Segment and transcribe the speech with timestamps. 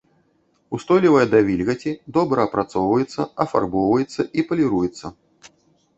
[0.77, 5.05] Устойлівая да вільгаці, добра апрацоўваецца, афарбоўваецца і паліруецца.